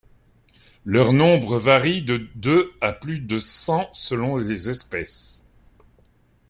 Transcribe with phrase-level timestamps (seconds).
[0.83, 5.47] Leur nombre varie de deux à plus de cent selon les espèces.